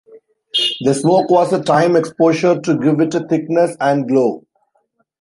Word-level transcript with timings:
The 0.81 0.95
smoke 0.95 1.29
was 1.29 1.53
a 1.53 1.61
time 1.63 1.95
exposure 1.95 2.59
to 2.59 2.75
give 2.79 3.01
it 3.01 3.13
a 3.13 3.19
thickness 3.27 3.77
and 3.79 4.07
glow. 4.07 4.45